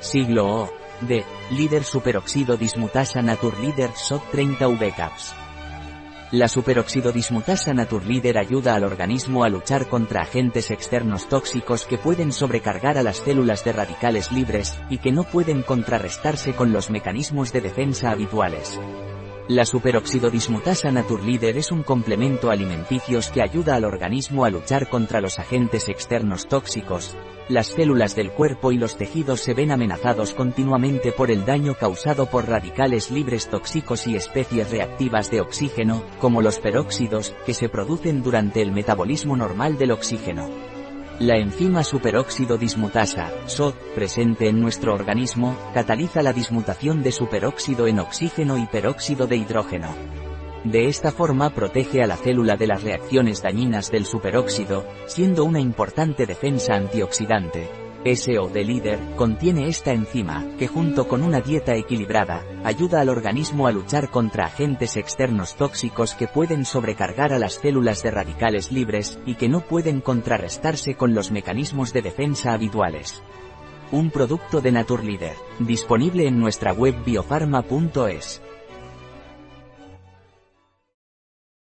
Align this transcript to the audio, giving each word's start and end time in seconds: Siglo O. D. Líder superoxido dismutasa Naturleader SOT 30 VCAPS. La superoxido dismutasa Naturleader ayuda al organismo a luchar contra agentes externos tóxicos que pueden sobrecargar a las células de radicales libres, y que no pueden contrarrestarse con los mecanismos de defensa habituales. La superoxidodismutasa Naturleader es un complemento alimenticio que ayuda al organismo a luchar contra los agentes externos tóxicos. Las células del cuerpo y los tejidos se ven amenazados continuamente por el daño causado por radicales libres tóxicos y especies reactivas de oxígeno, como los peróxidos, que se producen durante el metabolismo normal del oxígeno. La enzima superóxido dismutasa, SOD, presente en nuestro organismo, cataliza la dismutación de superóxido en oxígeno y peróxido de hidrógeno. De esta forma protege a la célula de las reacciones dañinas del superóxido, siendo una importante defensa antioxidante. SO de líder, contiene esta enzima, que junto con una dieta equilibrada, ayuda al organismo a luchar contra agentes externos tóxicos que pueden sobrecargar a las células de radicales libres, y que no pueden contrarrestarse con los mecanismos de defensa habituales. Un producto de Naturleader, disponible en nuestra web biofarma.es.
Siglo 0.00 0.62
O. 0.62 0.70
D. 1.00 1.24
Líder 1.50 1.84
superoxido 1.84 2.56
dismutasa 2.56 3.22
Naturleader 3.22 3.90
SOT 3.94 4.30
30 4.30 4.66
VCAPS. 4.66 5.34
La 6.32 6.48
superoxido 6.48 7.12
dismutasa 7.12 7.72
Naturleader 7.72 8.38
ayuda 8.38 8.74
al 8.74 8.84
organismo 8.84 9.44
a 9.44 9.48
luchar 9.48 9.88
contra 9.88 10.22
agentes 10.22 10.70
externos 10.70 11.28
tóxicos 11.28 11.84
que 11.86 11.98
pueden 11.98 12.32
sobrecargar 12.32 12.98
a 12.98 13.02
las 13.02 13.18
células 13.18 13.64
de 13.64 13.72
radicales 13.72 14.32
libres, 14.32 14.76
y 14.90 14.98
que 14.98 15.12
no 15.12 15.22
pueden 15.24 15.62
contrarrestarse 15.62 16.54
con 16.54 16.72
los 16.72 16.90
mecanismos 16.90 17.52
de 17.52 17.60
defensa 17.60 18.10
habituales. 18.10 18.78
La 19.48 19.64
superoxidodismutasa 19.64 20.90
Naturleader 20.90 21.56
es 21.56 21.70
un 21.70 21.84
complemento 21.84 22.50
alimenticio 22.50 23.20
que 23.32 23.42
ayuda 23.42 23.76
al 23.76 23.84
organismo 23.84 24.44
a 24.44 24.50
luchar 24.50 24.88
contra 24.88 25.20
los 25.20 25.38
agentes 25.38 25.88
externos 25.88 26.48
tóxicos. 26.48 27.16
Las 27.48 27.68
células 27.68 28.16
del 28.16 28.32
cuerpo 28.32 28.72
y 28.72 28.76
los 28.76 28.96
tejidos 28.96 29.40
se 29.40 29.54
ven 29.54 29.70
amenazados 29.70 30.34
continuamente 30.34 31.12
por 31.12 31.30
el 31.30 31.44
daño 31.44 31.74
causado 31.74 32.26
por 32.26 32.48
radicales 32.48 33.12
libres 33.12 33.48
tóxicos 33.48 34.08
y 34.08 34.16
especies 34.16 34.68
reactivas 34.72 35.30
de 35.30 35.40
oxígeno, 35.40 36.02
como 36.18 36.42
los 36.42 36.58
peróxidos, 36.58 37.32
que 37.46 37.54
se 37.54 37.68
producen 37.68 38.24
durante 38.24 38.62
el 38.62 38.72
metabolismo 38.72 39.36
normal 39.36 39.78
del 39.78 39.92
oxígeno. 39.92 40.75
La 41.18 41.38
enzima 41.38 41.82
superóxido 41.82 42.58
dismutasa, 42.58 43.32
SOD, 43.46 43.72
presente 43.94 44.50
en 44.50 44.60
nuestro 44.60 44.92
organismo, 44.92 45.56
cataliza 45.72 46.20
la 46.20 46.34
dismutación 46.34 47.02
de 47.02 47.10
superóxido 47.10 47.86
en 47.86 48.00
oxígeno 48.00 48.58
y 48.58 48.66
peróxido 48.66 49.26
de 49.26 49.36
hidrógeno. 49.38 49.88
De 50.64 50.88
esta 50.88 51.12
forma 51.12 51.48
protege 51.54 52.02
a 52.02 52.06
la 52.06 52.18
célula 52.18 52.56
de 52.56 52.66
las 52.66 52.82
reacciones 52.82 53.40
dañinas 53.40 53.90
del 53.90 54.04
superóxido, 54.04 54.86
siendo 55.06 55.44
una 55.44 55.58
importante 55.58 56.26
defensa 56.26 56.74
antioxidante. 56.74 57.85
SO 58.14 58.48
de 58.48 58.64
líder, 58.64 59.00
contiene 59.16 59.68
esta 59.68 59.92
enzima, 59.92 60.46
que 60.58 60.68
junto 60.68 61.08
con 61.08 61.22
una 61.22 61.40
dieta 61.40 61.74
equilibrada, 61.74 62.44
ayuda 62.62 63.00
al 63.00 63.08
organismo 63.08 63.66
a 63.66 63.72
luchar 63.72 64.10
contra 64.10 64.46
agentes 64.46 64.96
externos 64.96 65.56
tóxicos 65.56 66.14
que 66.14 66.28
pueden 66.28 66.64
sobrecargar 66.64 67.32
a 67.32 67.38
las 67.38 67.54
células 67.54 68.02
de 68.02 68.10
radicales 68.10 68.70
libres, 68.70 69.18
y 69.26 69.34
que 69.34 69.48
no 69.48 69.60
pueden 69.60 70.00
contrarrestarse 70.00 70.94
con 70.94 71.14
los 71.14 71.30
mecanismos 71.30 71.92
de 71.92 72.02
defensa 72.02 72.52
habituales. 72.52 73.22
Un 73.90 74.10
producto 74.10 74.60
de 74.60 74.72
Naturleader, 74.72 75.36
disponible 75.58 76.26
en 76.26 76.38
nuestra 76.38 76.72
web 76.72 76.94
biofarma.es. 77.04 78.42